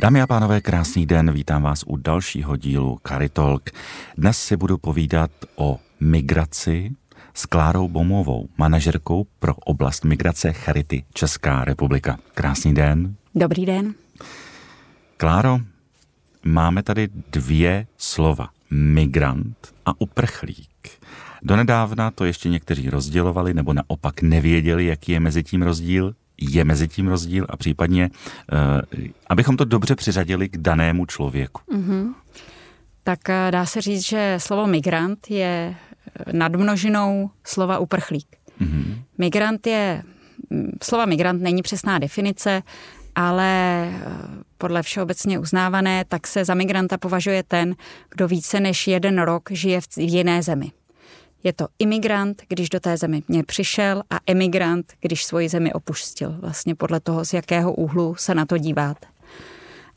[0.00, 3.70] Dámy a pánové, krásný den, vítám vás u dalšího dílu Caritalk.
[4.16, 6.90] Dnes si budu povídat o migraci
[7.34, 12.18] s Klárou Bomovou, manažerkou pro oblast migrace Charity Česká republika.
[12.34, 13.14] Krásný den.
[13.34, 13.94] Dobrý den.
[15.16, 15.58] Kláro,
[16.44, 18.48] máme tady dvě slova.
[18.70, 20.90] Migrant a uprchlík.
[21.42, 26.88] Donedávna to ještě někteří rozdělovali nebo naopak nevěděli, jaký je mezi tím rozdíl je mezi
[26.88, 28.10] tím rozdíl a případně,
[28.52, 28.58] uh,
[29.26, 31.60] abychom to dobře přiřadili k danému člověku.
[31.72, 32.14] Mm-hmm.
[33.02, 38.36] Tak uh, dá se říct, že slovo migrant je eh, nadmnožinou slova uprchlík.
[38.60, 39.02] Mm-hmm.
[39.18, 40.02] Migrant je,
[40.50, 42.62] mm, slova migrant není přesná definice,
[43.14, 43.90] ale
[44.58, 47.74] podle všeobecně uznávané, tak se za migranta považuje ten,
[48.10, 50.72] kdo více než jeden rok žije v jiné zemi.
[51.46, 56.36] Je to imigrant, když do té země přišel a emigrant, když svoji zemi opustil.
[56.40, 59.06] Vlastně podle toho, z jakého úhlu se na to díváte.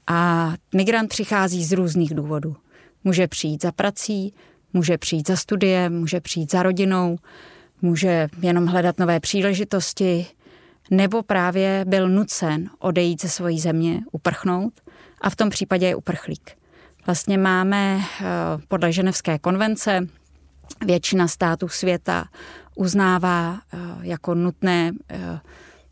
[0.07, 2.55] A migrant přichází z různých důvodů.
[3.03, 4.33] Může přijít za prací,
[4.73, 7.17] může přijít za studiem, může přijít za rodinou,
[7.81, 10.25] může jenom hledat nové příležitosti,
[10.91, 14.73] nebo právě byl nucen odejít ze svojí země, uprchnout
[15.21, 16.51] a v tom případě je uprchlík.
[17.05, 18.25] Vlastně máme eh,
[18.67, 20.07] podle Ženevské konvence
[20.85, 22.25] většina států světa
[22.75, 25.39] uznává eh, jako nutné eh,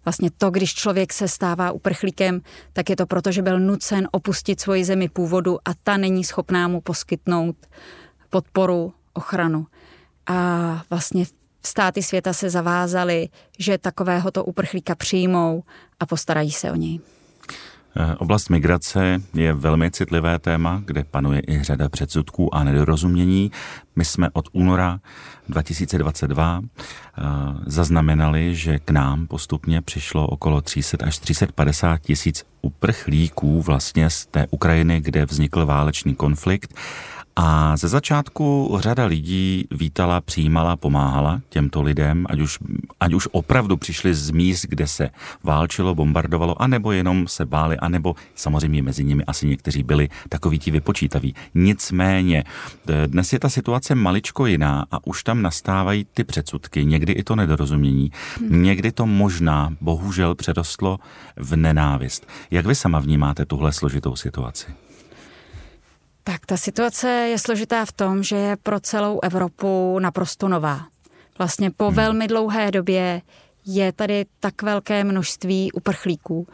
[0.06, 2.42] vlastně to, když člověk se stává uprchlíkem,
[2.74, 6.68] tak je to proto, že byl nucen opustit svoji zemi původu a ta není schopná
[6.68, 7.56] mu poskytnout
[8.30, 9.68] podporu, ochranu.
[10.28, 11.26] A vlastně
[11.64, 15.64] státy světa se zavázaly, že takovéhoto uprchlíka přijmou
[16.00, 17.00] a postarají se o něj.
[18.00, 23.52] Eh, oblast migrace je velmi citlivé téma, kde panuje i řada předsudků a nedorozumění.
[23.96, 25.00] My jsme od února
[25.50, 27.24] 2022 eh,
[27.66, 34.48] zaznamenali, že k nám postupně přišlo okolo 300 až 350 tisíc uprchlíků vlastně z té
[34.50, 36.74] Ukrajiny, kde vznikl válečný konflikt
[37.40, 42.60] a ze začátku řada lidí vítala, přijímala, pomáhala těmto lidem, ať už,
[43.00, 45.10] ať už opravdu přišli z míst, kde se
[45.44, 50.72] válčilo, bombardovalo, anebo jenom se báli, anebo samozřejmě mezi nimi asi někteří byli takoví ti
[50.72, 51.36] vypočítaví.
[51.54, 52.44] Nicméně,
[53.06, 57.36] dnes je ta situace maličko jiná a už tam nastávají ty předsudky, někdy i to
[57.36, 58.64] nedorozumění, hmm.
[58.64, 61.00] někdy to možná, bohužel, přerostlo
[61.36, 62.28] v nenávist.
[62.52, 64.68] Jak vy sama vnímáte tuhle složitou situaci?
[66.24, 70.82] Tak ta situace je složitá v tom, že je pro celou Evropu naprosto nová.
[71.38, 71.96] Vlastně po hmm.
[71.96, 73.22] velmi dlouhé době
[73.66, 76.48] je tady tak velké množství uprchlíků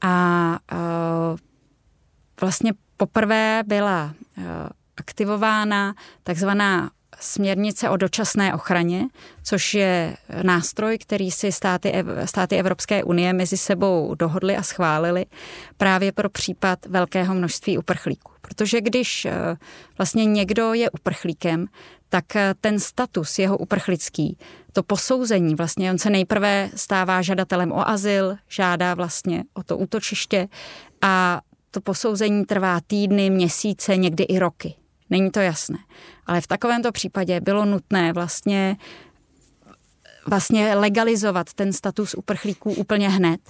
[0.00, 1.38] a uh,
[2.40, 4.44] vlastně poprvé byla uh,
[4.96, 6.90] aktivována takzvaná
[7.20, 9.06] směrnice o dočasné ochraně,
[9.42, 11.92] což je nástroj, který si státy,
[12.24, 15.26] státy Evropské unie mezi sebou dohodly a schválili
[15.76, 18.32] právě pro případ velkého množství uprchlíků.
[18.40, 19.56] Protože když eh,
[19.98, 21.66] vlastně někdo je uprchlíkem,
[22.14, 24.38] tak eh, ten status jeho uprchlický,
[24.72, 30.48] to posouzení, vlastně on se nejprve stává žadatelem o azyl, žádá vlastně o to útočiště
[31.02, 34.74] a to posouzení trvá týdny, měsíce, někdy i roky.
[35.10, 35.78] Není to jasné.
[36.26, 38.76] Ale v takovémto případě bylo nutné vlastně
[40.26, 43.40] vlastně legalizovat ten status uprchlíků úplně hned.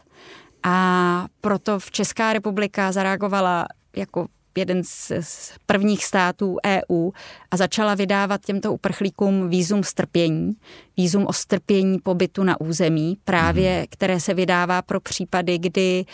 [0.63, 4.27] A proto v Česká republika zareagovala jako
[4.59, 7.11] jeden z, z prvních států EU
[7.51, 10.53] a začala vydávat těmto uprchlíkům výzum strpění,
[10.97, 13.87] výzum o strpění pobytu na území, právě mm.
[13.91, 16.05] které se vydává pro případy, kdy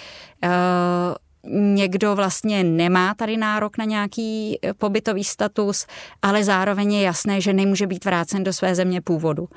[0.45, 0.51] uh,
[1.75, 5.87] někdo vlastně nemá tady nárok na nějaký eh, pobytový status,
[6.23, 9.49] ale zároveň je jasné, že nemůže být vrácen do své země původu.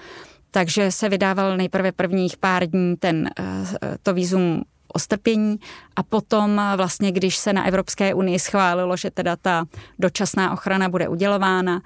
[0.52, 5.60] Takže se vydával nejprve prvních pár dní ten, eh, to výzum o strpění
[5.96, 9.66] a potom vlastně, když se na Evropské unii schválilo, že teda ta
[10.00, 11.82] dočasná ochrana bude udělována,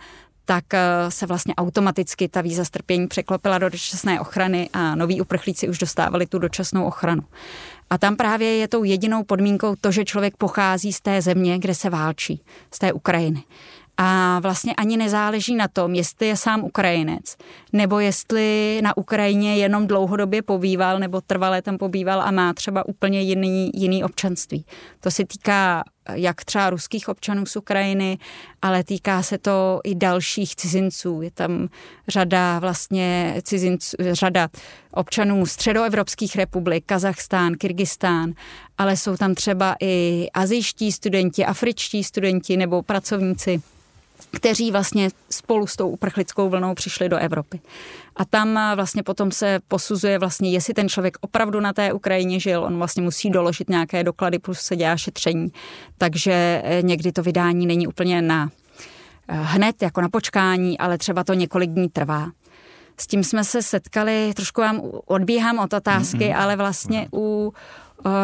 [0.48, 0.80] tak eh,
[1.10, 6.26] se vlastně automaticky ta víza strpění překlopila do dočasné ochrany a noví uprchlíci už dostávali
[6.26, 7.22] tu dočasnou ochranu.
[7.90, 11.76] A tam právě je tou jedinou podmínkou to, že člověk pochází z té země, kde
[11.76, 12.42] se válčí,
[12.74, 13.44] z té Ukrajiny.
[13.98, 17.36] A vlastně ani nezáleží na tom, jestli je sám Ukrajinec,
[17.74, 23.22] nebo jestli na Ukrajině jenom dlouhodobě pobýval, nebo trvale tam pobýval a má třeba úplně
[23.22, 24.66] jiný, jiný občanství.
[25.00, 25.84] To se týká
[26.14, 28.18] jak třeba ruských občanů z Ukrajiny,
[28.62, 31.22] ale týká se to i dalších cizinců.
[31.22, 31.68] Je tam
[32.08, 34.48] řada vlastně cizinců, řada
[34.92, 38.34] občanů středoevropských republik, Kazachstán, Kyrgyzstán,
[38.78, 43.62] ale jsou tam třeba i azijští studenti, afričtí studenti nebo pracovníci
[44.32, 47.60] kteří vlastně spolu s tou uprchlickou vlnou přišli do Evropy.
[48.16, 52.64] A tam vlastně potom se posuzuje vlastně, jestli ten člověk opravdu na té Ukrajině žil,
[52.64, 55.52] on vlastně musí doložit nějaké doklady, plus se dělá šetření.
[55.98, 58.50] Takže eh, někdy to vydání není úplně na
[59.28, 62.32] eh, hned, jako na počkání, ale třeba to několik dní trvá.
[63.00, 66.42] S tím jsme se setkali, trošku vám odbíhám od otázky, mm-hmm.
[66.42, 67.54] ale vlastně u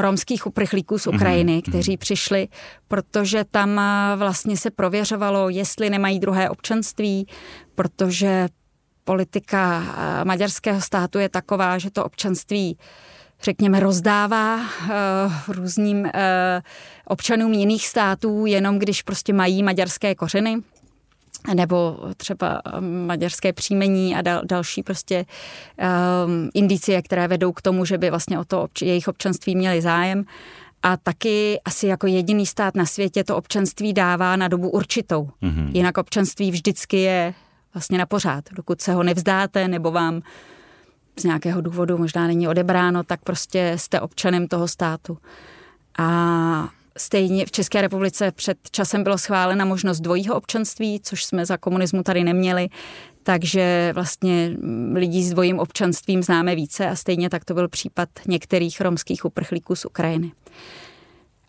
[0.01, 1.69] romských uprchlíků z Ukrajiny, mm-hmm.
[1.69, 2.47] kteří přišli,
[2.87, 3.81] protože tam
[4.15, 7.27] vlastně se prověřovalo, jestli nemají druhé občanství,
[7.75, 8.47] protože
[9.03, 9.83] politika
[10.23, 12.77] maďarského státu je taková, že to občanství
[13.43, 14.93] řekněme, rozdává uh,
[15.47, 16.11] různým uh,
[17.05, 20.57] občanům jiných států, jenom když prostě mají maďarské kořeny
[21.53, 25.25] nebo třeba um, maďarské příjmení a dal, další prostě
[26.25, 29.81] um, indicie, které vedou k tomu, že by vlastně o to obč- jejich občanství měli
[29.81, 30.25] zájem.
[30.83, 35.29] A taky asi jako jediný stát na světě to občanství dává na dobu určitou.
[35.43, 35.69] Mm-hmm.
[35.73, 37.33] Jinak občanství vždycky je
[37.73, 38.43] vlastně na pořád.
[38.51, 40.21] Dokud se ho nevzdáte nebo vám
[41.19, 45.17] z nějakého důvodu možná není odebráno, tak prostě jste občanem toho státu.
[45.97, 51.57] A Stejně v České republice před časem bylo schválena možnost dvojího občanství, což jsme za
[51.57, 52.69] komunismu tady neměli,
[53.23, 54.51] takže vlastně
[54.93, 59.75] lidí s dvojím občanstvím známe více a stejně tak to byl případ některých romských uprchlíků
[59.75, 60.31] z Ukrajiny.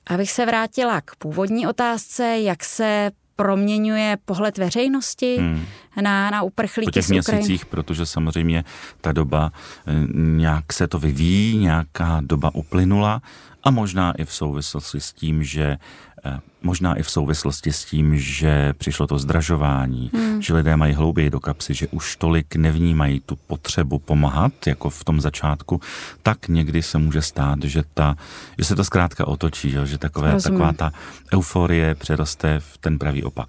[0.07, 5.65] Abych se vrátila k původní otázce, jak se proměňuje pohled veřejnosti hmm.
[6.03, 8.65] na, na uprchlíky po těch měsících, protože samozřejmě
[9.01, 9.53] ta doba
[9.87, 13.23] eh, nějak se to vyvíjí, nějaká doba uplynula
[13.65, 15.77] a možná i v souvislosti s tím, že
[16.25, 20.43] eh, možná i v souvislosti s tím, že přišlo to zdražování, hmm.
[20.43, 25.05] že lidé mají hlouběji do kapsy, že už tolik nevnímají tu potřebu pomáhat, jako v
[25.05, 25.81] tom začátku,
[26.23, 28.17] tak někdy se může stát, že, ta,
[28.59, 30.93] že se to zkrátka otočí, že takové, taková ta
[31.35, 33.49] euforie přeroste v ten pravý opak.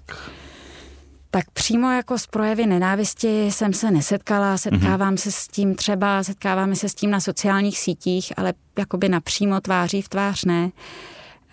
[1.36, 5.18] Tak přímo jako s projevy nenávisti jsem se nesetkala, setkávám mm-hmm.
[5.18, 10.02] se s tím třeba, setkáváme se s tím na sociálních sítích, ale jakoby napřímo tváří
[10.02, 10.70] v tvář ne.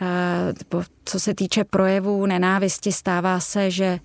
[0.01, 4.00] E, co se týče projevů nenávisti, stává se, že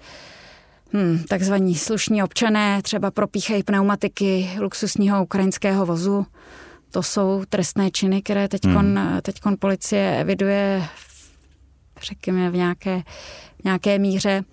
[0.93, 6.27] hmm, takzvaní slušní občané třeba propíchají pneumatiky luxusního ukrajinského vozu.
[6.91, 9.21] To jsou trestné činy, které teďkon, hmm.
[9.23, 10.85] teďkon policie eviduje,
[12.03, 13.03] řekněme, v nějaké,
[13.61, 14.45] v nějaké míře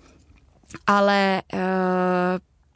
[0.86, 1.60] ale e,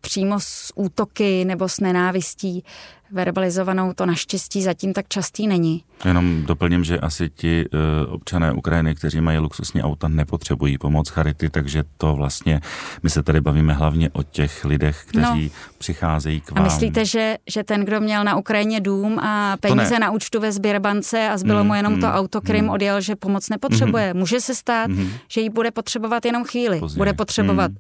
[0.01, 2.65] přímo s útoky nebo s nenávistí
[3.13, 5.85] verbalizovanou to naštěstí zatím tak častý není.
[6.05, 11.51] Jenom doplním, že asi ti uh, občané Ukrajiny, kteří mají luxusní auta, nepotřebují pomoc Charity,
[11.51, 12.61] takže to vlastně,
[13.03, 15.51] my se tady bavíme hlavně o těch lidech, kteří no.
[15.79, 16.61] přicházejí k vám.
[16.61, 20.53] A myslíte, že, že ten, kdo měl na Ukrajině dům a peníze na účtu ve
[20.53, 22.71] Sběrbance a zbylo mm, mu jenom mm, to auto, kterým mm.
[22.71, 24.15] odjel, že pomoc nepotřebuje?
[24.15, 24.21] Mm.
[24.21, 25.11] Může se stát, mm.
[25.29, 26.81] že jí bude potřebovat jenom chvíli.
[26.81, 26.99] Později.
[26.99, 27.79] Bude potřebovat mm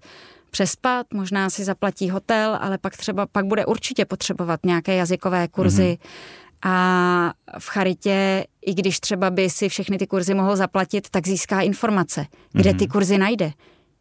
[0.50, 5.98] přespat, možná si zaplatí hotel, ale pak třeba pak bude určitě potřebovat nějaké jazykové kurzy.
[6.02, 6.70] Mm-hmm.
[6.70, 11.60] A v charitě, i když třeba by si všechny ty kurzy mohl zaplatit, tak získá
[11.60, 12.78] informace, kde mm-hmm.
[12.78, 13.52] ty kurzy najde.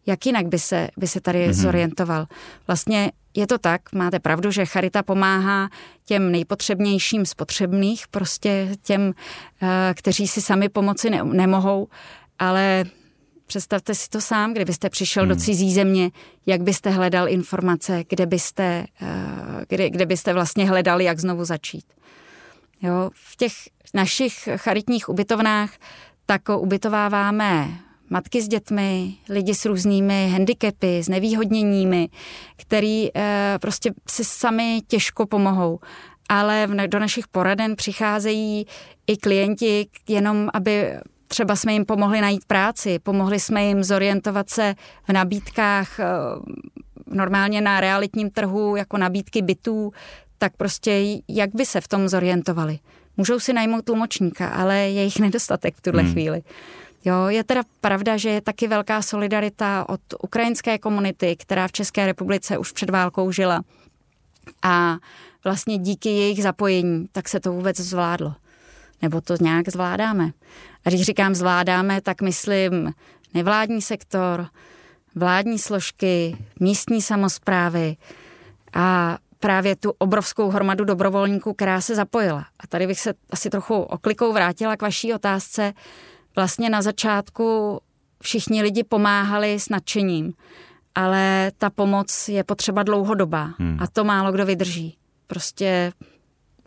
[0.06, 1.54] Jak jinak by se, by se tady mm-hmm.
[1.54, 2.26] zorientoval?
[2.68, 5.70] Vlastně je to tak, máte pravdu, že charita pomáhá
[6.06, 9.14] těm nejpotřebnějším spotřebných, prostě těm,
[9.62, 11.88] eh, kteří si sami pomoci ne- nemohou,
[12.40, 12.86] ale
[13.50, 15.30] Představte si to sám, kdybyste přišel hmm.
[15.30, 16.12] do cizí země,
[16.46, 21.86] jak byste hledal informace, kde byste, eh, kde, kde byste vlastně hledali, jak znovu začít.
[22.82, 23.54] Jo, v těch
[23.94, 25.72] našich charitních ubytovnách
[26.26, 27.68] tak ubytováváme
[28.10, 32.10] matky s dětmi, lidi s různými handicapy, s nevýhodněními,
[32.56, 35.80] který eh, prostě si sami těžko pomohou.
[36.30, 38.66] Ale do našich poraden přicházejí
[39.08, 40.94] i klienti jenom, aby
[41.32, 44.76] třeba jsme jim pomohli najít práci, pomohli jsme jim zorientovat se
[45.08, 46.06] v nabídkách eh,
[47.08, 49.94] normálně na realitním trhu jako nabídky bytů,
[50.38, 52.80] tak prostě jak by se v tom zorientovali.
[53.18, 56.12] Můžou si najmout tlumočníka, ale je jich nedostatek v tuhle hmm.
[56.12, 56.42] chvíli.
[57.06, 62.06] Jo, je teda pravda, že je taky velká solidarita od ukrajinské komunity, která v České
[62.06, 63.62] republice už před válkou žila.
[64.62, 64.98] A
[65.44, 68.34] vlastně díky jejich zapojení, tak se to vůbec zvládlo.
[69.02, 70.32] Nebo to nějak zvládáme.
[70.86, 72.94] A když říkám zvládáme, tak myslím
[73.34, 74.48] nevládní sektor,
[75.16, 77.96] vládní složky, místní samozprávy
[78.74, 82.46] a právě tu obrovskou hromadu dobrovolníků, která se zapojila.
[82.60, 85.74] A tady bych se asi trochu oklikou vrátila k vaší otázce.
[86.36, 87.80] Vlastně na začátku
[88.24, 90.34] všichni lidi pomáhali s nadšením,
[90.96, 93.78] ale ta pomoc je potřeba dlouhodobá hmm.
[93.82, 94.98] a to málo kdo vydrží.
[95.28, 95.92] Prostě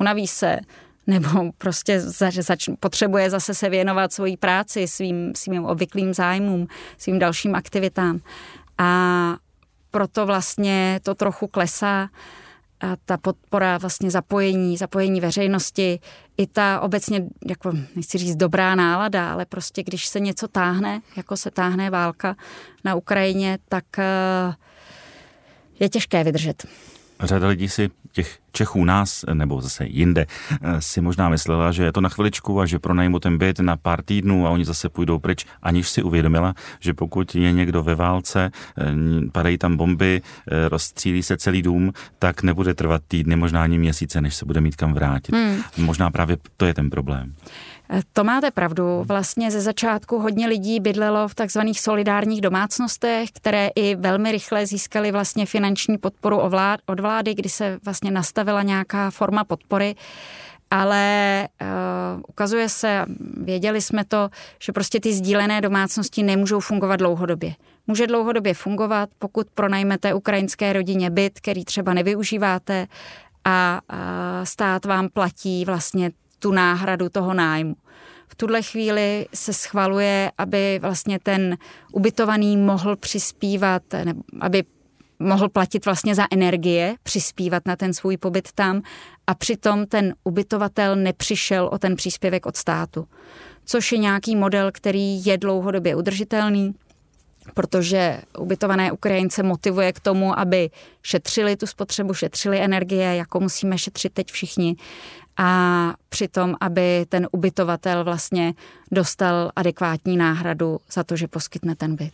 [0.01, 0.59] unaví se,
[1.07, 6.67] nebo prostě zač, zač, potřebuje zase se věnovat svojí práci, svým, svým obvyklým zájmům,
[6.99, 8.21] svým dalším aktivitám.
[8.79, 9.37] A
[9.91, 12.09] proto vlastně to trochu klesá
[12.81, 16.01] a ta podpora vlastně zapojení, zapojení veřejnosti,
[16.37, 21.37] i ta obecně, jako nechci říct dobrá nálada, ale prostě když se něco táhne, jako
[21.37, 22.37] se táhne válka
[22.85, 24.55] na Ukrajině, tak eh,
[25.81, 26.67] je těžké vydržet.
[27.23, 30.27] Řada lidí si těch Čechů nás, nebo zase jinde,
[30.79, 34.03] si možná myslela, že je to na chviličku a že pronajmu ten byt na pár
[34.03, 38.51] týdnů a oni zase půjdou pryč, aniž si uvědomila, že pokud je někdo ve válce,
[39.33, 44.21] padají tam bomby, eh, rozstřílí se celý dům, tak nebude trvat týdny, možná ani měsíce,
[44.21, 45.35] než se bude mít kam vrátit.
[45.35, 45.57] Hmm.
[45.77, 47.35] Možná právě to je ten problém.
[48.13, 49.05] To máte pravdu.
[49.07, 55.13] Vlastně ze začátku hodně lidí bydlelo v takzvaných solidárních domácnostech, které i velmi rychle získaly
[55.13, 56.41] vlastně finanční podporu
[56.87, 59.95] od vlády, kdy se vlastně nastavila nějaká forma podpory
[60.75, 63.05] ale uh, ukazuje se,
[63.37, 64.29] věděli jsme to,
[64.63, 67.55] že prostě ty sdílené domácnosti nemůžou fungovat dlouhodobě.
[67.87, 72.87] Může dlouhodobě fungovat, pokud pronajmete ukrajinské rodině byt, který třeba nevyužíváte
[73.45, 73.99] a uh,
[74.45, 77.75] stát vám platí vlastně tu náhradu toho nájmu.
[78.33, 81.57] V tuhle chvíli se schvaluje, aby vlastně ten
[81.93, 84.65] ubytovaný mohl přispívat, nebo aby
[85.19, 88.83] mohl platit vlastně za energie, přispívat na ten svůj pobyt tam
[89.27, 93.09] a přitom ten ubytovatel nepřišel o ten příspěvek od státu.
[93.65, 96.75] Což je nějaký model, který je dlouhodobě udržitelný,
[97.55, 100.71] protože ubytované Ukrajince motivuje k tomu, aby
[101.03, 104.77] šetřili tu spotřebu, šetřili energie, jako musíme šetřit teď všichni
[105.37, 108.55] a přitom, aby ten ubytovatel vlastně
[108.93, 112.13] dostal adekvátní náhradu za to, že poskytne ten byt.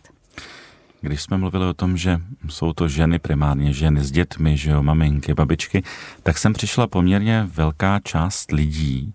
[1.00, 4.82] Když jsme mluvili o tom, že jsou to ženy, primárně ženy s dětmi, že jo,
[4.82, 5.82] maminky, babičky,
[6.22, 9.14] tak sem přišla poměrně velká část lidí,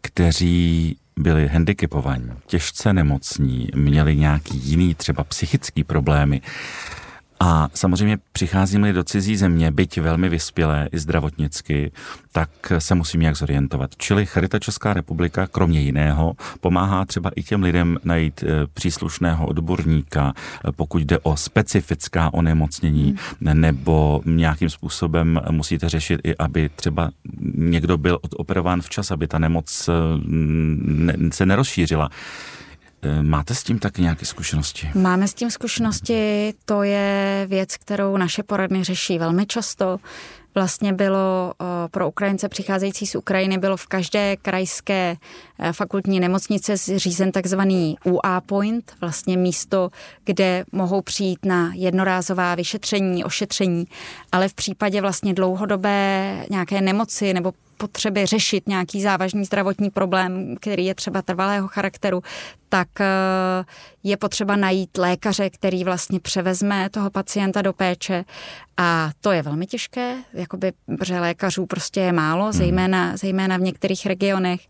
[0.00, 6.40] kteří byli handicapovaní, těžce nemocní, měli nějaký jiný třeba psychický problémy.
[7.46, 11.92] A samozřejmě přicházím-li do cizí země, byť velmi vyspělé i zdravotnicky,
[12.32, 13.90] tak se musím nějak zorientovat.
[13.96, 20.34] Čili Charita Česká republika, kromě jiného, pomáhá třeba i těm lidem najít eh, příslušného odborníka,
[20.36, 23.60] eh, pokud jde o specifická onemocnění, hmm.
[23.60, 27.10] nebo nějakým způsobem musíte řešit i, aby třeba
[27.54, 32.10] někdo byl odoperován včas, aby ta nemoc eh, se nerozšířila.
[33.04, 34.90] Eh, máte s tím taky nějaké zkušenosti?
[34.94, 39.98] Máme s tím zkušenosti, to je věc, kterou naše poradny řeší velmi často.
[40.54, 41.54] Vlastně bylo
[41.90, 45.16] pro Ukrajince přicházející z Ukrajiny, bylo v každé krajské
[45.58, 49.90] eh, fakultní nemocnice zřízen takzvaný UA point, vlastně místo,
[50.24, 53.84] kde mohou přijít na jednorázová vyšetření, ošetření,
[54.32, 57.52] ale v případě vlastně dlouhodobé nějaké nemoci nebo
[57.84, 62.22] potřeby řešit nějaký závažný zdravotní problém, který je třeba trvalého charakteru,
[62.68, 63.06] tak eh,
[64.02, 68.24] je potřeba najít lékaře, který vlastně převezme toho pacienta do péče
[68.76, 72.52] a to je velmi těžké, jakoby, protože lékařů prostě je málo, hmm.
[72.52, 74.60] zejména, zejména v některých regionech.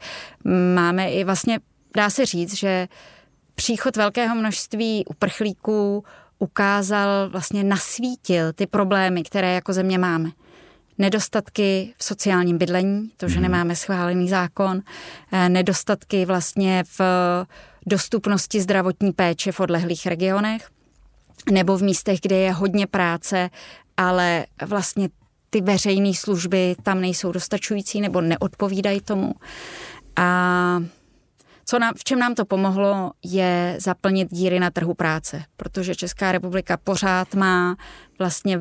[0.75, 1.59] Máme i vlastně,
[1.97, 2.88] dá se říct, že
[3.54, 6.04] příchod velkého množství uprchlíků
[6.38, 10.30] ukázal, vlastně nasvítil ty problémy, které jako země máme
[10.99, 13.43] nedostatky v sociálním bydlení, to, že mhm.
[13.43, 14.83] nemáme schválený zákon,
[15.33, 17.01] eh, nedostatky vlastně v
[17.87, 20.69] dostupnosti zdravotní péče v odlehlých regionech,
[21.51, 23.51] nebo v místech, kde je hodně práce,
[23.97, 25.09] ale vlastně
[25.51, 29.35] ty veřejné služby tam nejsou dostačující nebo neodpovídají tomu.
[30.17, 30.83] A
[31.65, 36.33] co nám, v čem nám to pomohlo, je zaplnit díry na trhu práce, protože Česká
[36.33, 37.77] republika pořád má
[38.19, 38.61] vlastně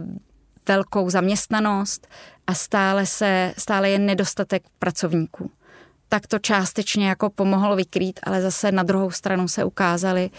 [0.68, 2.08] velkou zaměstnanost
[2.48, 5.52] a stále, se, stále je nedostatek pracovníků.
[6.10, 10.30] Tak to částečně jako pomohlo vykrýt, ale zase na druhou stranu se ukázaly,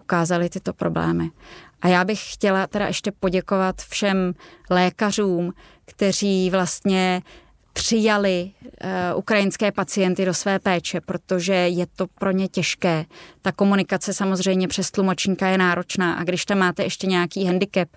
[0.00, 1.30] ukázaly tyto problémy.
[1.82, 4.34] A já bych chtěla teda ještě poděkovat všem
[4.70, 5.52] lékařům,
[5.84, 7.22] kteří vlastně
[7.72, 13.04] přijali uh, ukrajinské pacienty do své péče, protože je to pro ně těžké.
[13.42, 17.88] Ta komunikace samozřejmě přes tlumočníka je náročná a když tam máte ještě nějaký handicap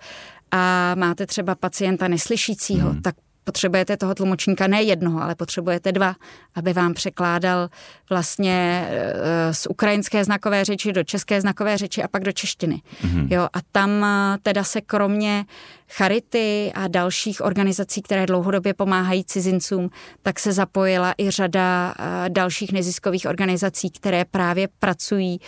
[0.50, 3.02] a máte třeba pacienta neslyšícího, hmm.
[3.02, 3.14] tak
[3.48, 6.14] potřebujete toho tlumočníka ne jednoho, ale potřebujete dva,
[6.54, 7.68] aby vám překládal
[8.10, 12.82] vlastně eh, z ukrajinské znakové řeči do české znakové řeči a pak do češtiny.
[13.02, 13.26] Mm-hmm.
[13.30, 15.44] Jo, a tam eh, teda se kromě
[15.90, 19.90] Charity a dalších organizací, které dlouhodobě pomáhají cizincům,
[20.22, 25.40] tak se zapojila i řada eh, dalších neziskových organizací, které právě pracují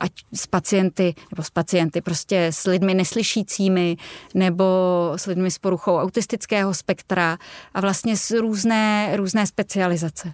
[0.00, 3.96] ať s pacienty, nebo s pacienty, prostě s lidmi neslyšícími,
[4.34, 4.64] nebo
[5.16, 7.38] s lidmi s poruchou autistického spektra
[7.74, 10.32] a vlastně s různé, různé specializace.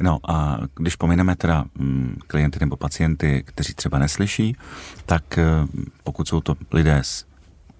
[0.00, 4.56] No a když pomineme teda mm, klienty nebo pacienty, kteří třeba neslyší,
[5.06, 5.44] tak eh,
[6.04, 7.27] pokud jsou to lidé s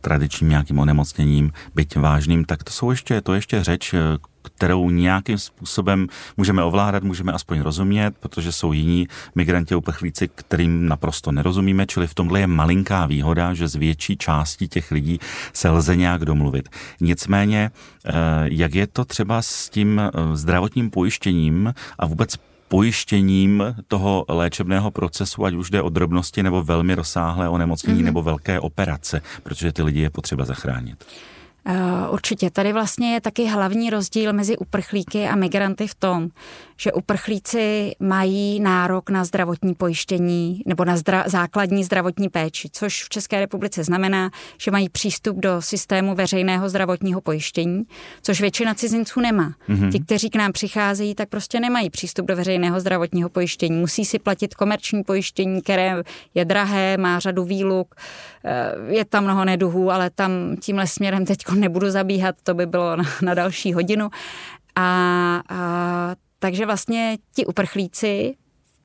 [0.01, 3.95] tradičním nějakým onemocněním, byť vážným, tak to jsou ještě, to ještě řeč,
[4.43, 11.33] kterou nějakým způsobem můžeme ovládat, můžeme aspoň rozumět, protože jsou jiní migranti uprchlíci, kterým naprosto
[11.33, 15.19] nerozumíme, čili v tomhle je malinká výhoda, že z větší části těch lidí
[15.53, 16.69] se lze nějak domluvit.
[17.01, 17.71] Nicméně,
[18.05, 18.13] eh,
[18.45, 22.37] jak je to třeba s tím eh, zdravotním pojištěním a vůbec
[22.69, 28.05] pojištěním toho léčebného procesu, ať už jde o drobnosti nebo velmi rozsáhlé onemocnění mm-hmm.
[28.05, 31.05] nebo velké operace, protože ty lidi je potřeba zachránit.
[31.67, 32.51] Eh, určitě.
[32.51, 36.29] Tady vlastně je taky hlavní rozdíl mezi uprchlíky a migranty v tom,
[36.81, 43.09] že uprchlíci mají nárok na zdravotní pojištění nebo na zdra- základní zdravotní péči, což v
[43.09, 47.83] České republice znamená, že mají přístup do systému veřejného zdravotního pojištění,
[48.23, 49.55] což většina cizinců nemá.
[49.69, 49.93] Mm-hmm.
[49.93, 53.77] Ti, kteří k nám přicházejí, tak prostě nemají přístup do veřejného zdravotního pojištění.
[53.81, 56.03] Musí si platit komerční pojištění, které
[56.35, 57.95] je drahé, má řadu výluk,
[58.45, 62.97] eh, je tam mnoho neduhů, ale tam tímhle směrem teď nebudu zabíhat, to by bylo
[62.97, 64.11] na, na další hodinu.
[64.77, 64.83] A,
[65.49, 68.37] a takže vlastně ti uprchlíci,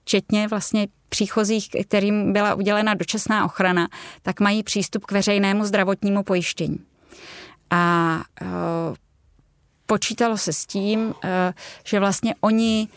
[0.02, 3.88] včetně vlastně příchozích, kterým byla udělena dočasná ochrana,
[4.22, 6.80] tak mají přístup k veřejnému zdravotnímu pojištění.
[7.70, 8.46] A e,
[9.86, 11.54] počítalo se s tím, e,
[11.86, 12.88] že vlastně oni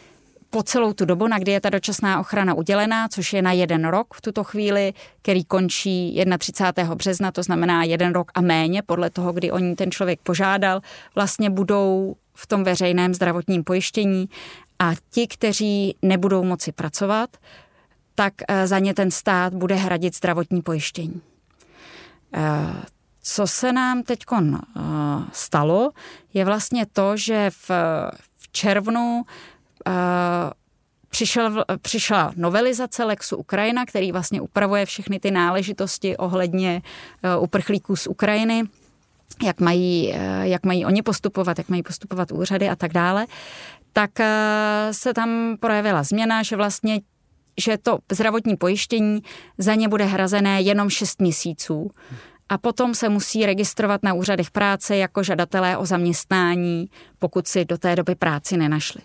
[0.57, 3.85] po celou tu dobu, na kdy je ta dočasná ochrana udělená, což je na jeden
[3.85, 6.95] rok v tuto chvíli, který končí 31.
[6.95, 10.81] března, to znamená jeden rok a méně, podle toho, kdy o ní ten člověk požádal,
[11.15, 14.29] vlastně budou v tom veřejném zdravotním pojištění
[14.79, 17.37] a ti, kteří nebudou moci pracovat,
[18.15, 21.21] tak eh, za ně ten stát bude hradit zdravotní pojištění.
[22.35, 22.83] Eh,
[23.23, 24.59] co se nám teď eh,
[25.33, 25.91] stalo,
[26.35, 27.71] je vlastně to, že v,
[28.37, 29.25] v červnu
[31.09, 36.83] přišel, přišla novelizace Lexu Ukrajina, který vlastně upravuje všechny ty náležitosti ohledně
[37.41, 38.65] uprchlíků z Ukrajiny
[39.45, 43.27] jak mají, eh, jak mají oni postupovat, jak mají postupovat úřady a tak dále,
[43.93, 47.01] tak eh, se tam projevila změna, že vlastně
[47.61, 49.23] že to zdravotní pojištění
[49.59, 51.91] za ně bude hrazené jenom 6 měsíců
[52.49, 57.79] a potom se musí registrovat na úřadech práce jako žadatelé o zaměstnání, pokud si do
[57.79, 59.01] té doby práci nenašli.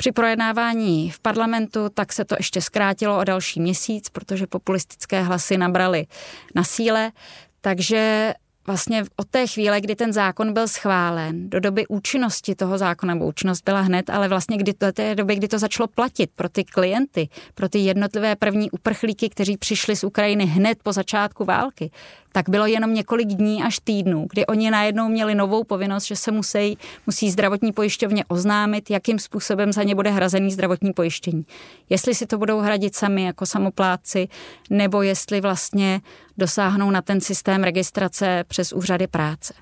[0.00, 5.58] Při projednávání v parlamentu tak se to ještě zkrátilo o další měsíc, protože populistické hlasy
[5.58, 6.06] nabrali
[6.54, 7.12] na síle,
[7.60, 8.34] takže
[8.66, 13.26] vlastně od té chvíle, kdy ten zákon byl schválen, do doby účinnosti toho zákona, nebo
[13.26, 16.64] účinnost byla hned, ale vlastně kdy, do té doby, kdy to začalo platit pro ty
[16.64, 21.90] klienty, pro ty jednotlivé první uprchlíky, kteří přišli z Ukrajiny hned po začátku války,
[22.32, 26.30] tak bylo jenom několik dní až týdnů, kdy oni najednou měli novou povinnost, že se
[26.30, 31.46] musí, musí zdravotní pojišťovně oznámit, jakým způsobem za ně bude hrazený zdravotní pojištění.
[31.90, 34.28] Jestli si to budou hradit sami jako samopláci,
[34.70, 36.00] nebo jestli vlastně
[36.38, 39.54] dosáhnou na ten systém registrace přes úřady práce.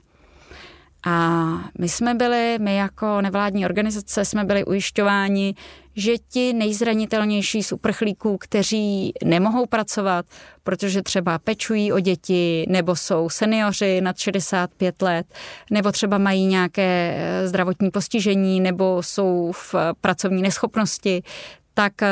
[1.06, 1.46] A
[1.78, 5.54] my jsme byli, my jako nevládní organizace jsme byli ujišťováni,
[5.98, 10.26] že ti nejzranitelnější z uprchlíků, kteří nemohou pracovat,
[10.62, 15.26] protože třeba pečují o děti, nebo jsou seniori nad 65 let,
[15.70, 21.22] nebo třeba mají nějaké eh, zdravotní postižení, nebo jsou v pracovní neschopnosti,
[21.78, 22.08] tak eh,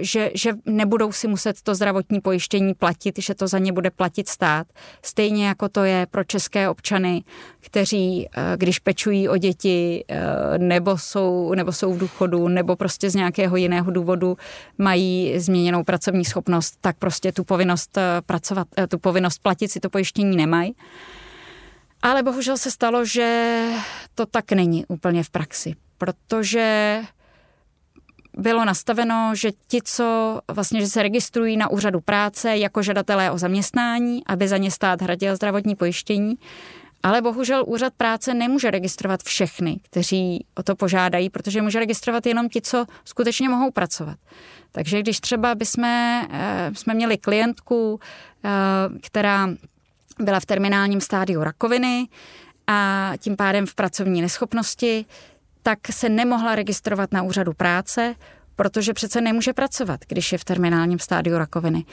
[0.00, 4.28] že, že nebudou si muset to zdravotní pojištění platit, že to za ně bude platit
[4.28, 4.66] stát.
[5.02, 7.24] Stejně jako to je pro české občany,
[7.60, 13.10] kteří, eh, když pečují o děti, eh, nebo jsou, nebo jsou v důchodu, nebo prostě
[13.10, 14.36] z nějakého jiného důvodu
[14.78, 20.36] mají změněnou pracovní schopnost, tak prostě tu povinnost pracovat, tu povinnost platit si to pojištění
[20.36, 20.74] nemají.
[22.02, 23.68] Ale bohužel se stalo, že
[24.14, 27.00] to tak není úplně v praxi, protože
[28.36, 33.38] bylo nastaveno, že ti, co vlastně, že se registrují na úřadu práce jako žadatelé o
[33.38, 36.34] zaměstnání, aby za ně stát hradil zdravotní pojištění,
[37.02, 42.48] ale bohužel úřad práce nemůže registrovat všechny, kteří o to požádají, protože může registrovat jenom
[42.48, 44.18] ti, co skutečně mohou pracovat.
[44.72, 48.00] Takže když třeba bychom eh, jsme měli klientku,
[48.44, 48.48] eh,
[49.02, 49.48] která
[50.18, 52.08] byla v terminálním stádiu rakoviny
[52.66, 55.04] a tím pádem v pracovní neschopnosti,
[55.66, 58.14] tak se nemohla registrovat na úřadu práce,
[58.56, 61.84] protože přece nemůže pracovat, když je v terminálním stádiu rakoviny.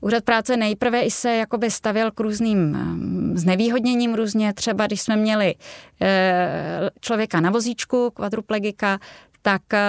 [0.00, 5.16] Úřad práce nejprve i se jakoby stavěl k různým mm, znevýhodněním různě, třeba když jsme
[5.16, 5.54] měli
[6.02, 8.98] eh, člověka na vozíčku, kvadruplegika,
[9.42, 9.80] tak eh,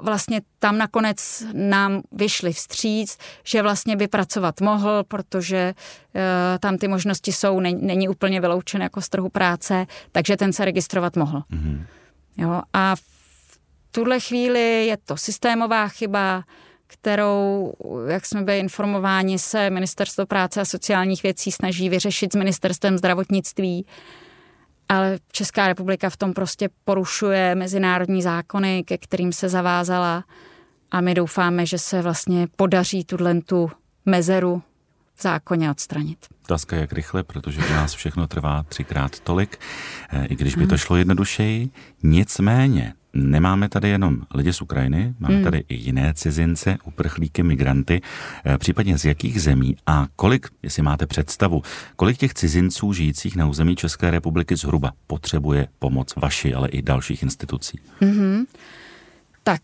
[0.00, 5.74] vlastně tam nakonec nám vyšli vstříc, že vlastně by pracovat mohl, protože
[6.14, 10.64] eh, tam ty možnosti jsou, není úplně vyloučen jako z trhu práce, takže ten se
[10.64, 11.42] registrovat mohl.
[11.52, 11.84] Mm-hmm.
[12.36, 13.02] Jo, a v
[13.90, 16.44] tuhle chvíli je to systémová chyba,
[16.86, 17.72] kterou,
[18.08, 23.86] jak jsme byli informováni, se Ministerstvo práce a sociálních věcí snaží vyřešit s ministerstvem zdravotnictví.
[24.88, 30.24] Ale Česká republika v tom prostě porušuje mezinárodní zákony, ke kterým se zavázala
[30.90, 33.70] a my doufáme, že se vlastně podaří tuhle tu
[34.06, 34.62] mezeru
[35.14, 36.18] v zákoně odstranit.
[36.44, 39.58] Otázka jak rychle, protože u nás všechno trvá třikrát tolik,
[40.10, 41.70] eh, i když by to šlo jednodušeji.
[42.02, 45.44] Nicméně, nemáme tady jenom lidi z Ukrajiny, máme hmm.
[45.44, 48.00] tady i jiné cizince, uprchlíky, migranty,
[48.44, 51.62] eh, případně z jakých zemí a kolik, jestli máte představu,
[51.96, 57.22] kolik těch cizinců žijících na území České republiky zhruba potřebuje pomoc vaší, ale i dalších
[57.22, 57.78] institucí?
[58.00, 58.44] Mm-hmm.
[59.46, 59.60] Tak,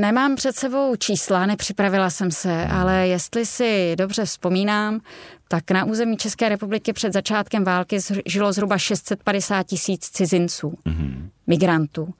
[0.00, 5.00] nemám před sebou čísla, nepřipravila jsem se, ale jestli si dobře vzpomínám,
[5.48, 11.28] tak na území České republiky před začátkem války žilo zhruba 650 tisíc cizinců, mm-hmm.
[11.46, 12.14] migrantů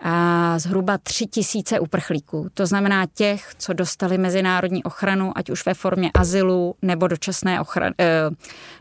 [0.00, 2.48] a zhruba 3 tisíce uprchlíků.
[2.54, 7.94] To znamená těch, co dostali mezinárodní ochranu, ať už ve formě azylu nebo dočasné ochrany,
[8.00, 8.30] eh,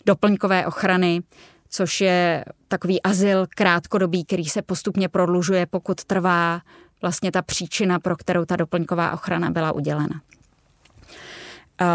[0.06, 1.22] doplňkové ochrany,
[1.70, 6.62] což je takový azyl krátkodobý, který se postupně prodlužuje, pokud trvá
[7.06, 10.22] vlastně ta příčina, pro kterou ta doplňková ochrana byla udělena.
[11.82, 11.86] Eh,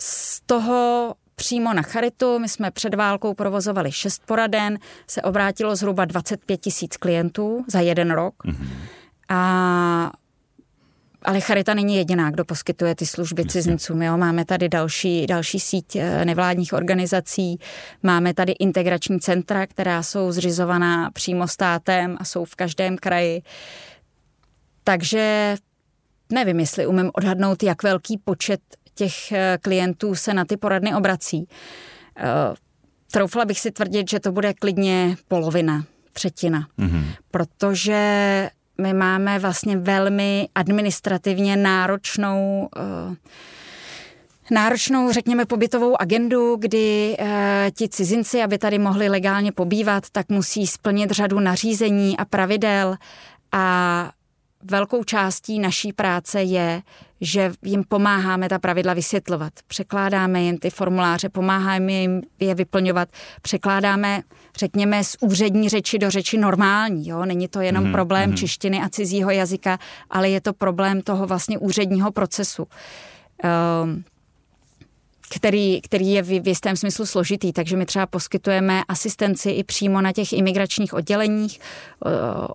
[0.00, 6.04] z toho přímo na Charitu, my jsme před válkou provozovali šest poraden, se obrátilo zhruba
[6.04, 8.34] 25 tisíc klientů za jeden rok.
[8.44, 8.68] Mm-hmm.
[9.28, 10.10] A
[11.22, 13.52] ale Charita není jediná, kdo poskytuje ty služby Jasně.
[13.52, 14.02] cizincům.
[14.02, 14.16] Jo?
[14.16, 17.58] Máme tady další, další síť eh, nevládních organizací,
[18.02, 23.42] máme tady integrační centra, která jsou zřizovaná přímo státem a jsou v každém kraji.
[24.88, 25.56] Takže
[26.32, 28.60] nevím, jestli umím odhadnout, jak velký počet
[28.94, 31.48] těch eh, klientů se na ty poradny obrací.
[32.16, 32.24] Eh,
[33.12, 37.04] troufla bych si tvrdit, že to bude klidně polovina, třetina, mm-hmm.
[37.30, 38.00] protože
[38.80, 42.68] my máme vlastně velmi administrativně náročnou
[43.08, 43.14] uh,
[44.50, 50.66] náročnou, řekněme, pobytovou agendu, kdy e, ti cizinci, aby tady mohli legálně pobývat, tak musí
[50.66, 52.96] splnit řadu nařízení a pravidel
[53.52, 54.10] a
[54.64, 56.82] velkou částí naší práce je,
[57.20, 59.52] že jim pomáháme ta pravidla vysvětlovat.
[59.66, 63.08] Překládáme jim ty formuláře, pomáháme jim je vyplňovat,
[63.42, 64.22] překládáme,
[64.56, 67.08] řekněme, z úřední řeči do řeči normální.
[67.08, 67.24] Jo?
[67.24, 67.92] Není to jenom mm-hmm.
[67.92, 68.36] problém mm-hmm.
[68.36, 69.78] češtiny a cizího jazyka,
[70.10, 72.66] ale je to problém toho vlastně úředního procesu.
[73.82, 74.04] Um,
[75.28, 80.00] který, který je v, v jistém smyslu složitý, takže my třeba poskytujeme asistenci i přímo
[80.00, 81.60] na těch imigračních odděleních,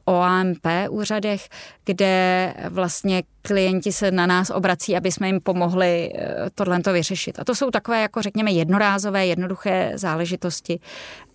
[0.06, 1.50] OAMP úřadech,
[1.86, 7.40] kde vlastně klienti se na nás obrací, aby jsme jim pomohli e, tohle vyřešit.
[7.40, 10.80] A to jsou takové, jako řekněme, jednorázové, jednoduché záležitosti.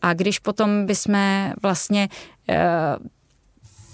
[0.02, 2.08] A když potom bychom vlastně
[2.48, 2.58] e,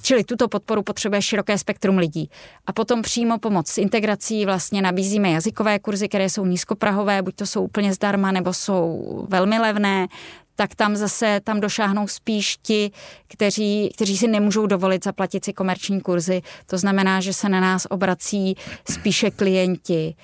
[0.04, 2.30] Čili tuto podporu potřebuje široké spektrum lidí.
[2.66, 7.46] A potom přímo pomoc s integrací vlastně nabízíme jazykové kurzy, které jsou nízkoprahové, buď to
[7.46, 10.08] jsou úplně zdarma, nebo jsou velmi levné
[10.56, 12.90] tak tam zase tam došáhnou spíš ti,
[13.28, 16.42] kteří, kteří si nemůžou dovolit zaplatit si komerční kurzy.
[16.66, 18.54] To znamená, že se na nás obrací
[18.90, 20.14] spíše klienti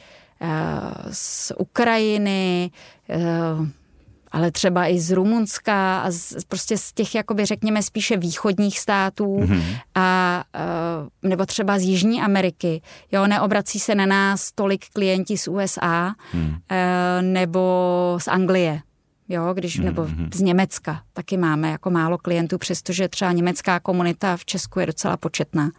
[0.40, 0.48] eh,
[1.10, 2.70] z Ukrajiny,
[3.08, 3.18] eh,
[4.32, 9.38] ale třeba i z Rumunska a z, prostě z těch, jakoby řekněme, spíše východních států
[9.40, 9.78] mm-hmm.
[9.94, 10.44] a
[11.24, 12.82] e, nebo třeba z Jižní Ameriky.
[13.12, 16.56] Jo, neobrací se na nás tolik klienti z USA mm.
[17.20, 17.60] nebo
[18.18, 18.80] z Anglie.
[19.28, 19.84] Jo, když, mm-hmm.
[19.84, 24.86] nebo z Německa taky máme jako málo klientů, přestože třeba německá komunita v Česku je
[24.86, 25.64] docela početná.
[25.64, 25.70] A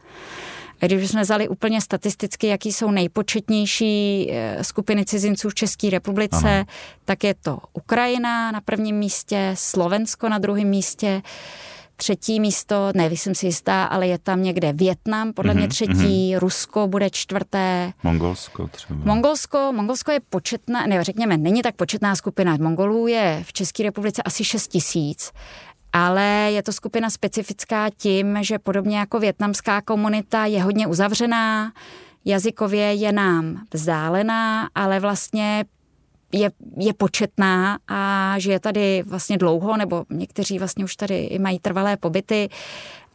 [0.87, 6.65] když jsme vzali úplně statisticky, jaký jsou nejpočetnější eh, skupiny cizinců v České republice, ano.
[7.05, 11.21] tak je to Ukrajina na prvním místě, Slovensko na druhém místě,
[11.95, 15.69] třetí místo, ne, jsem si jistá, ale je tam někde Větnam, podle mm-hmm, mě mhm,
[15.69, 16.39] třetí, mm-hmm.
[16.39, 17.93] Rusko bude čtvrté.
[18.03, 18.99] Mongolsko třeba.
[19.03, 22.57] Mongolsko, Mongolsko je početná, ne, řekněme, není tak početná skupina.
[22.57, 25.31] Mongolů je v České republice asi 6 tisíc
[25.93, 31.73] ale je to skupina specifická tím, že podobně jako větnamská komunita je hodně uzavřená,
[32.25, 35.65] jazykově je nám vzdálená, ale vlastně
[36.32, 41.60] je, je početná a že je tady vlastně dlouho, nebo někteří vlastně už tady mají
[41.60, 42.49] trvalé pobyty.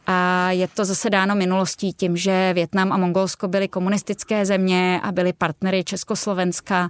[0.09, 5.11] A je to zase dáno minulostí tím, že Větnam a Mongolsko byly komunistické země a
[5.11, 6.89] byly partnery Československa,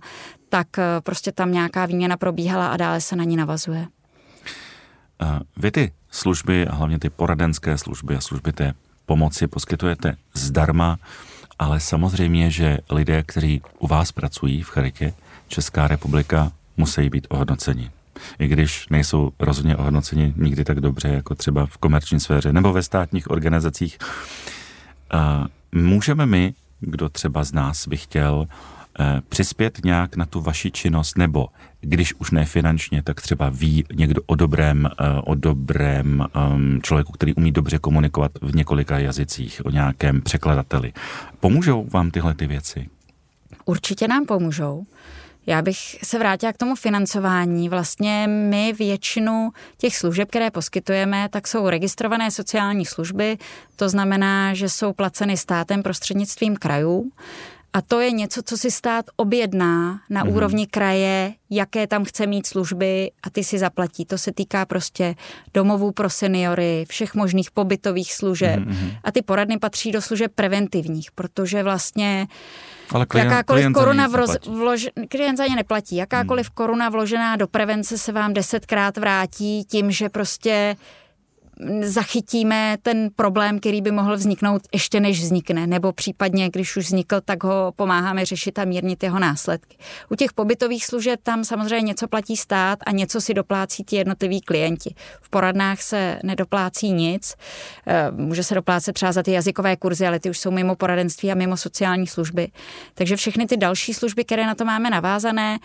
[0.50, 3.88] tak eh, prostě tam nějaká výměna probíhala a dále se na ní navazuje.
[5.58, 8.74] Vy ty služby a hlavně ty poradenské služby a služby té
[9.06, 10.98] pomoci poskytujete zdarma,
[11.60, 15.14] ale samozřejmě, že lidé, kteří u vás pracují v Charitě,
[15.48, 17.92] Česká republika, musí být ohodnoceni.
[18.40, 22.84] I když nejsou rozhodně ohodnoceni nikdy tak dobře, jako třeba v komerční sféře nebo ve
[22.84, 23.98] státních organizacích.
[25.72, 28.54] Můžeme my kdo třeba z nás by chtěl eh,
[29.30, 31.48] přispět nějak na tu vaši činnost, nebo
[31.82, 37.12] když už ne finančně, tak třeba ví někdo o dobrém, eh, o dobrém um, člověku,
[37.12, 40.94] který umí dobře komunikovat v několika jazycích, o nějakém překladateli.
[41.40, 42.90] Pomůžou vám tyhle ty věci?
[43.66, 44.86] Určitě nám pomůžou.
[45.50, 47.70] Já bych se vrátila k tomu financování.
[47.70, 53.38] Vlastně my většinu těch služeb, které poskytujeme, tak jsou registrované sociální služby,
[53.76, 57.12] to znamená, že jsou placeny státem prostřednictvím krajů.
[57.78, 60.36] A to je něco, co si stát objedná na mm-hmm.
[60.36, 64.06] úrovni kraje, jaké tam chce mít služby a ty si zaplatí.
[64.06, 65.16] To se týká prostě
[65.54, 68.60] domovů pro seniory, všech možných pobytových služeb.
[68.60, 68.98] Mm-hmm.
[69.04, 72.28] A ty poradny patří do služeb preventivních, protože vlastně
[72.92, 75.96] ale klient, jakákoliv klient koruna roz, vlož, klient za ně neplatí.
[75.96, 76.54] Jakákoliv hmm.
[76.54, 80.76] koruna vložená do prevence se vám desetkrát vrátí tím, že prostě
[81.82, 87.22] zachytíme ten problém, který by mohl vzniknout ještě než vznikne, nebo případně, když už vznikl,
[87.26, 89.78] tak ho pomáháme řešit a mírnit jeho následky.
[90.10, 94.42] U těch pobytových služeb tam samozřejmě něco platí stát a něco si doplácí ti jednotliví
[94.42, 94.96] klienti.
[95.22, 97.36] V poradnách se nedoplácí nic,
[97.88, 101.32] eh, může se doplácet třeba za ty jazykové kurzy, ale ty už jsou mimo poradenství
[101.32, 102.48] a mimo sociální služby.
[102.94, 105.60] Takže všechny ty další služby, které na to máme navázané,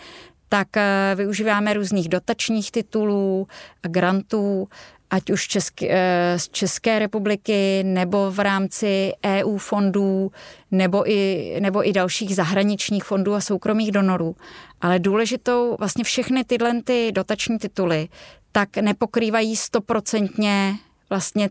[0.53, 3.47] tak eh, využíváme různých dotačních titulů,
[3.81, 4.67] grantů
[5.13, 10.31] ať už Česky, eh, z České republiky nebo v rámci EU fondů
[10.71, 14.35] nebo i, nebo i dalších zahraničních fondů a soukromých donorů.
[14.81, 18.07] Ale důležitou vlastně všechny tyhle ty dotační tituly
[18.51, 20.75] tak nepokrývají stoprocentně
[21.09, 21.49] vlastně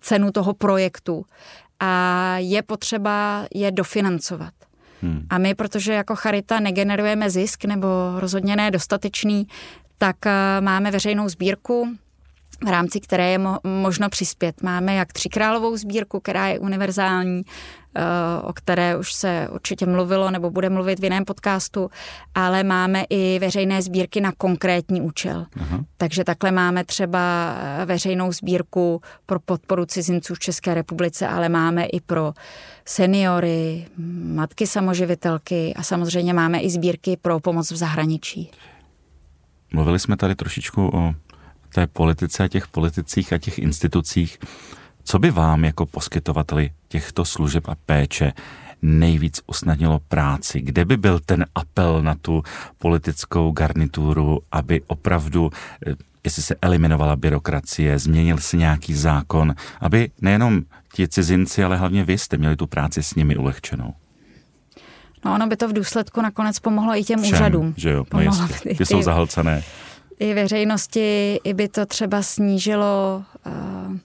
[0.00, 1.24] cenu toho projektu
[1.80, 4.54] a je potřeba je dofinancovat.
[5.02, 5.26] Hmm.
[5.30, 9.46] A my, protože jako charita negenerujeme zisk nebo rozhodně ne dostatečný,
[9.98, 11.96] tak eh, máme veřejnou sbírku,
[12.64, 14.62] v rámci které je mo- možno přispět.
[14.62, 17.42] Máme jak třikrálovou sbírku, která je univerzální,
[17.94, 18.02] eh,
[18.42, 21.90] o které už se určitě mluvilo nebo bude mluvit v jiném podcastu,
[22.34, 25.46] ale máme i veřejné sbírky na konkrétní účel.
[25.60, 25.84] Aha.
[25.96, 31.84] Takže takhle máme třeba eh, veřejnou sbírku pro podporu cizinců v České republice, ale máme
[31.84, 32.32] i pro
[32.84, 33.86] seniory,
[34.24, 38.50] matky samoživitelky a samozřejmě máme i sbírky pro pomoc v zahraničí.
[39.72, 41.14] Mluvili jsme tady trošičku o
[41.74, 44.38] té politice a těch politicích a těch institucích.
[45.04, 48.32] Co by vám jako poskytovateli těchto služeb a péče
[48.82, 50.60] nejvíc usnadnilo práci?
[50.60, 52.42] Kde by byl ten apel na tu
[52.78, 55.50] politickou garnituru, aby opravdu,
[55.86, 60.62] eh, jestli se eliminovala byrokracie, změnil se nějaký zákon, aby nejenom
[60.94, 63.94] ti cizinci, ale hlavně vy jste měli tu práci s nimi ulehčenou?
[65.24, 67.74] No ono by to v důsledku nakonec pomohlo i těm Všem, úřadům.
[67.76, 68.68] Že jo, no jistě.
[68.68, 69.62] Ty, ty jsou zahlcené
[70.22, 73.96] i veřejnosti, i by to třeba snížilo uh,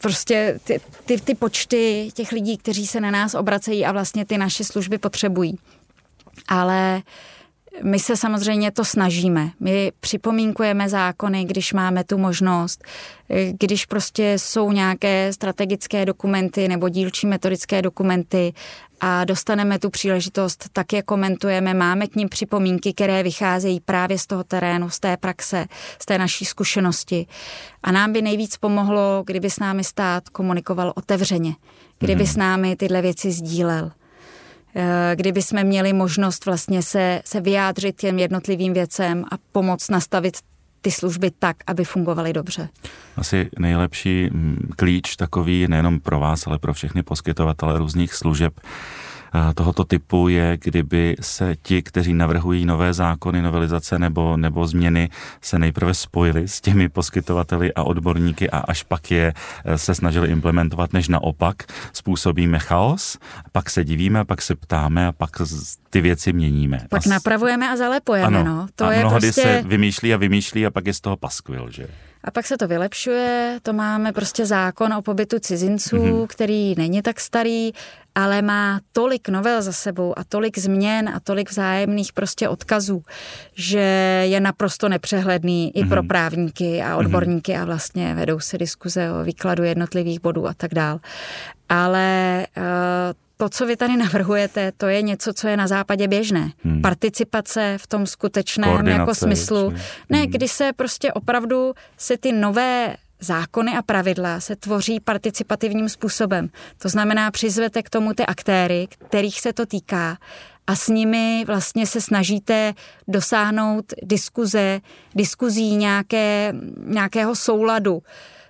[0.00, 4.38] prostě ty, ty, ty počty těch lidí, kteří se na nás obracejí a vlastně ty
[4.38, 5.58] naše služby potřebují.
[6.48, 7.02] Ale
[7.82, 9.50] my se samozřejmě to snažíme.
[9.60, 12.84] My připomínkujeme zákony, když máme tu možnost,
[13.60, 18.52] když prostě jsou nějaké strategické dokumenty nebo dílčí metodické dokumenty
[19.06, 24.26] a dostaneme tu příležitost, tak je komentujeme, máme k ním připomínky, které vycházejí právě z
[24.26, 25.66] toho terénu, z té praxe,
[26.02, 27.26] z té naší zkušenosti.
[27.82, 31.54] A nám by nejvíc pomohlo, kdyby s námi stát komunikoval otevřeně,
[31.98, 32.26] kdyby mm.
[32.26, 33.90] s námi tyhle věci sdílel
[34.76, 40.36] eh, kdyby jsme měli možnost vlastně se, se vyjádřit těm jednotlivým věcem a pomoct nastavit
[40.84, 42.68] ty služby tak, aby fungovaly dobře.
[43.16, 48.60] Asi nejlepší mm, klíč takový nejenom pro vás, ale pro všechny poskytovatele různých služeb
[49.54, 55.58] tohoto typu je, kdyby se ti, kteří navrhují nové zákony, novelizace nebo, nebo změny, se
[55.58, 60.92] nejprve spojili s těmi poskytovateli a odborníky a až pak je e, se snažili implementovat,
[60.92, 61.56] než naopak
[61.92, 63.18] způsobíme chaos,
[63.52, 65.30] pak se divíme, pak se ptáme a pak
[65.90, 66.86] ty věci měníme.
[66.90, 68.66] Pak a napravujeme a zalepujeme, ano, no.
[68.74, 69.42] To a je mnohdy prostě...
[69.42, 71.86] se vymýšlí a vymýšlí a pak je z toho paskvil, že?
[72.24, 76.26] A pak se to vylepšuje, to máme prostě zákon o pobytu cizinců, mm-hmm.
[76.26, 77.72] který není tak starý,
[78.14, 83.02] ale má tolik novel za sebou a tolik změn a tolik vzájemných prostě odkazů,
[83.54, 83.78] že
[84.26, 85.86] je naprosto nepřehledný mm-hmm.
[85.86, 86.08] i pro mhm.
[86.08, 86.98] právníky a mhm.
[86.98, 87.62] odborníky mm-hmm.
[87.62, 91.00] a vlastně vedou se diskuze o výkladu jednotlivých bodů a tak dál.
[91.68, 92.62] Ale uh,
[93.44, 96.50] to, co vy tady navrhujete, to je něco, co je na západě běžné.
[96.64, 96.82] Hmm.
[96.82, 99.70] Participace v tom skutečném jako smyslu.
[99.70, 99.82] Či...
[100.10, 100.30] Ne, hmm.
[100.30, 106.48] kdy se prostě opravdu se ty nové zákony a pravidla se tvoří participativním způsobem.
[106.78, 110.16] To znamená, přizvete k tomu ty aktéry, kterých se to týká
[110.66, 112.74] a s nimi vlastně se snažíte
[113.08, 114.80] dosáhnout diskuze,
[115.14, 118.02] diskuzí nějaké, nějakého souladu.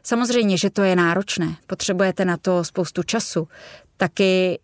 [0.03, 3.49] Samozřejmě, že to je náročné, potřebujete na to spoustu času,
[3.97, 4.59] taky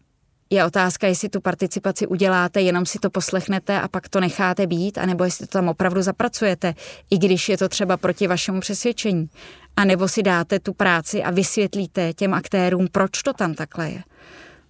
[0.50, 4.98] je otázka, jestli tu participaci uděláte, jenom si to poslechnete a pak to necháte být,
[4.98, 6.74] anebo jestli to tam opravdu zapracujete,
[7.10, 9.30] i když je to třeba proti vašemu přesvědčení.
[9.76, 14.02] A nebo si dáte tu práci a vysvětlíte těm aktérům, proč to tam takhle je.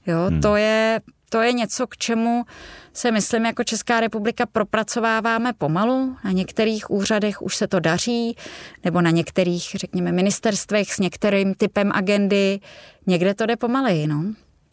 [0.06, 0.40] Jo, hmm.
[0.40, 1.00] to je
[1.32, 2.44] to je něco, k čemu
[2.92, 6.16] se myslím jako Česká republika propracováváme pomalu.
[6.24, 8.36] Na některých úřadech už se to daří,
[8.84, 12.60] nebo na některých, řekněme, ministerstvech s některým typem agendy.
[13.06, 14.24] Někde to jde pomaleji, no.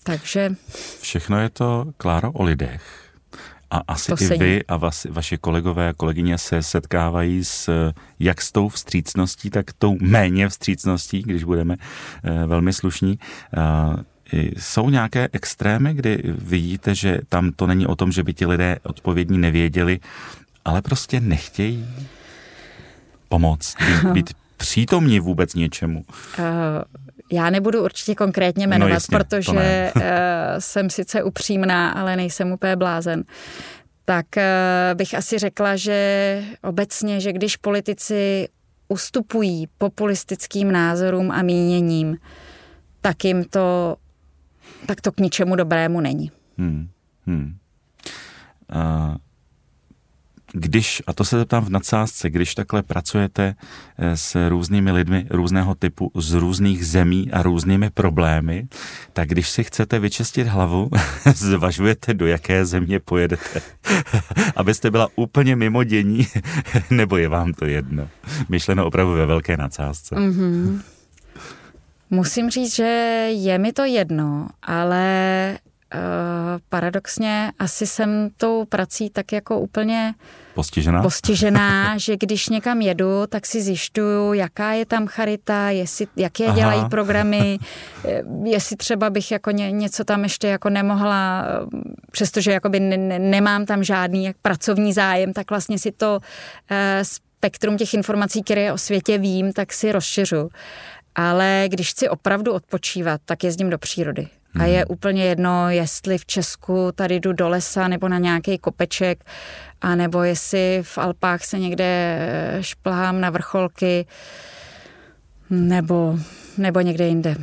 [0.07, 0.55] Takže...
[1.01, 2.81] Všechno je to, Kláro, o lidech.
[3.71, 8.41] A asi to i vy a vas, vaše kolegové a kolegyně se setkávají s jak
[8.41, 11.75] s tou vstřícností, tak tou méně vstřícností, když budeme
[12.23, 13.19] eh, velmi slušní.
[13.57, 14.03] Eh,
[14.59, 18.77] jsou nějaké extrémy, kdy vidíte, že tam to není o tom, že by ti lidé
[18.83, 19.99] odpovědní nevěděli,
[20.65, 21.87] ale prostě nechtějí
[23.29, 26.05] pomoct, být, být přítomní vůbec něčemu?
[26.39, 26.45] Uh,
[27.31, 30.01] já nebudu určitě konkrétně no jmenovat, no jasně, protože uh,
[30.59, 33.23] jsem sice upřímná, ale nejsem úplně blázen.
[34.05, 38.47] Tak uh, bych asi řekla, že obecně, že když politici
[38.87, 42.17] ustupují populistickým názorům a míněním,
[43.01, 43.97] tak jim to
[44.85, 46.31] tak to k ničemu dobrému není.
[46.57, 46.87] Hmm.
[47.25, 47.57] Hmm.
[48.75, 49.15] Uh,
[50.59, 53.55] když, a to se zeptám v nadsázce, když takhle pracujete
[53.97, 58.67] eh, s různými lidmi různého typu, z různých zemí a různými problémy,
[59.13, 60.89] tak když si chcete vyčistit hlavu,
[61.35, 63.61] zvažujete, do jaké země pojedete,
[64.55, 66.27] abyste byla úplně mimo dění,
[66.89, 68.09] nebo je vám to jedno?
[68.49, 70.15] Myšleno opravdu ve velké nadsázce.
[70.15, 70.81] Mm-hmm.
[72.09, 72.83] Musím říct, že
[73.31, 75.57] je mi to jedno, ale
[75.93, 75.99] uh,
[76.69, 80.13] paradoxně asi jsem tou prací tak jako úplně
[80.57, 86.45] postižená, postižená že když někam jedu, tak si zjišťuju, jaká je tam charita, jestli, jaké
[86.45, 86.55] Aha.
[86.55, 87.59] dělají programy,
[88.05, 91.79] eh, jestli třeba bych jako ně, něco tam ještě jako nemohla, eh,
[92.11, 97.77] přestože jakoby ne, nemám tam žádný jak pracovní zájem, tak vlastně si to uh, spektrum
[97.77, 100.49] těch informací, které o světě vím, tak si rozšiřu
[101.17, 104.27] ale když chci opravdu odpočívat, tak jezdím do přírody.
[104.59, 104.85] A je hmm.
[104.89, 109.23] úplně jedno, jestli v Česku tady jdu do lesa nebo na nějaký kopeček,
[109.81, 114.05] a nebo jestli v Alpách se někde eh, šplhám na vrcholky,
[115.49, 116.19] nebo,
[116.57, 117.35] nebo někde jinde.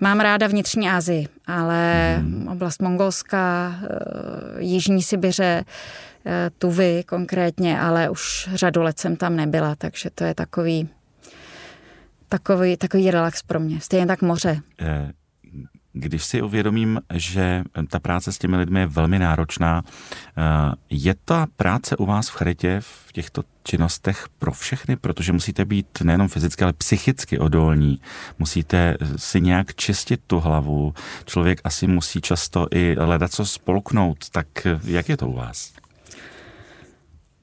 [0.00, 2.48] Mám ráda vnitřní Asii, ale hmm.
[2.48, 5.64] oblast Mongolska, eh, Jižní Sibiře,
[6.26, 10.88] eh, Tuvy konkrétně, ale už řadu let jsem tam nebyla, takže to je takový
[12.30, 13.80] takový, takový relax pro mě.
[13.80, 14.60] Stejně tak moře.
[16.00, 20.42] Eh, když si uvědomím, že ta práce s těmi lidmi je velmi náročná, eh,
[20.90, 25.86] je ta práce u vás v charitě v těchto činnostech pro všechny, protože musíte být
[26.04, 28.00] nejenom fyzicky, ale psychicky odolní.
[28.38, 30.94] Musíte si nějak čistit tu hlavu.
[31.24, 34.30] Člověk asi musí často i hledat co spolknout.
[34.30, 34.46] Tak
[34.84, 35.72] jak je to u vás?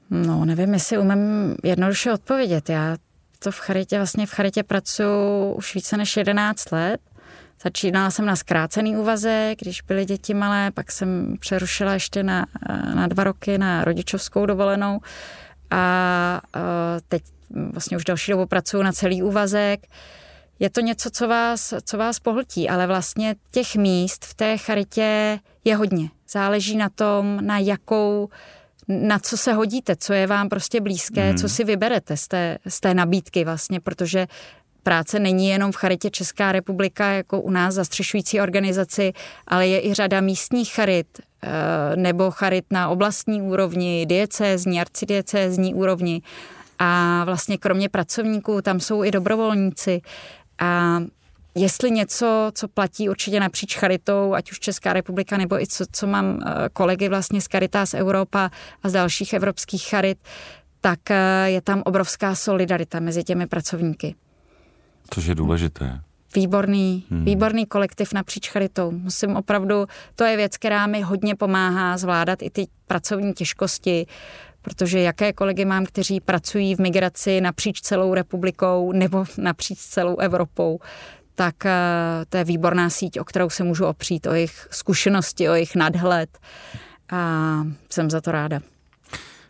[0.09, 2.69] No, nevím, jestli umím jednoduše odpovědět.
[2.69, 2.97] Já
[3.39, 6.99] to v charitě, vlastně v charitě pracuji už více než 11 let.
[7.63, 12.45] Začínala jsem na zkrácený úvazek, když byly děti malé, pak jsem přerušila ještě na,
[12.95, 14.99] na dva roky na rodičovskou dovolenou
[15.71, 16.41] a
[17.07, 17.23] teď
[17.71, 19.87] vlastně už další dobu pracuji na celý úvazek.
[20.59, 25.39] Je to něco, co vás, co vás pohltí, ale vlastně těch míst v té charitě
[25.63, 26.09] je hodně.
[26.29, 28.29] Záleží na tom, na jakou
[28.87, 31.37] na co se hodíte, co je vám prostě blízké, hmm.
[31.37, 34.27] co si vyberete z té, z té nabídky vlastně, protože
[34.87, 39.13] práce není jenom v Charitě Česká republika jako u nás zastřešující organizaci,
[39.47, 41.07] ale je i řada místních charit
[41.43, 41.49] eh,
[41.95, 46.21] nebo charit na oblastní úrovni, diecézní, arcidiecézní úrovni.
[46.79, 50.01] A vlastně kromě pracovníků tam jsou i dobrovolníci.
[50.59, 50.99] A
[51.55, 56.07] jestli něco, co platí určitě napříč charitou, ať už Česká republika, nebo i co, co
[56.07, 58.51] mám eh, kolegy vlastně z Caritas Europa
[58.83, 60.17] a z dalších evropských charit,
[60.81, 64.15] tak eh, je tam obrovská solidarita mezi těmi pracovníky.
[65.09, 66.01] Což je důležité.
[66.35, 67.25] Výborný, hmm.
[67.25, 68.91] výborný kolektiv napříč charitou.
[68.91, 74.05] Musím opravdu, to je věc, která mi hodně pomáhá zvládat i ty pracovní těžkosti,
[74.61, 80.79] protože jaké kolegy mám, kteří pracují v migraci napříč celou republikou nebo napříč celou Evropou,
[81.35, 81.71] tak eh,
[82.29, 86.37] to je výborná síť, o kterou se můžu opřít, o jejich zkušenosti, o jejich nadhled
[87.11, 88.59] a jsem za to ráda.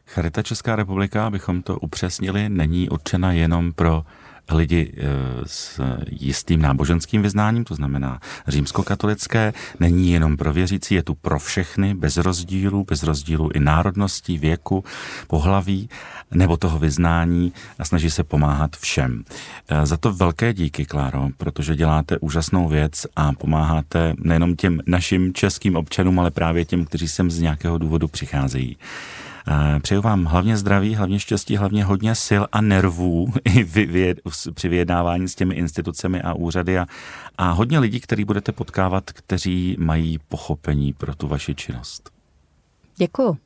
[0.06, 4.04] Charita Česká republika, abychom to upřesnili, není určena jenom pro
[4.50, 5.04] lidi eh,
[5.46, 11.94] s jistým náboženským vyznáním, to znamená římskokatolické, není jenom pro věřící, je tu pro všechny,
[11.94, 14.84] bez rozdílu, bez rozdílu i národností, věku,
[15.28, 15.90] pohlaví
[16.32, 19.24] nebo toho vyznání a snaží se pomáhat všem.
[19.70, 25.34] Eh, za to velké díky, Kláro, protože děláte úžasnou věc a pomáháte nejenom těm našim
[25.34, 28.78] českým občanům, ale právě těm, kteří sem z nějakého důvodu přicházejí.
[29.50, 34.16] Eh, přeju vám hlavně zdraví, hlavně štěstí, hlavně hodně sil a nervů i vy,
[34.54, 36.86] při vyjednávání s těmi institucemi a úřady a,
[37.38, 42.12] a hodně lidí, který budete potkávat, kteří mají pochopení pro tu vaši činnost.
[42.98, 43.38] Děkuju.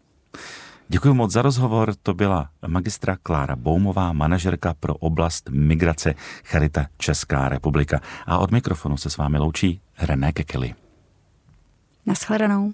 [0.88, 1.93] Děkuji moc za rozhovor.
[2.04, 8.02] To byla magistra Klára Boumová, manažerka pro oblast migrace Charita Česká republika.
[8.26, 10.74] A od mikrofonu se s vámi loučí René Kekely.
[12.06, 12.74] Naschledanou.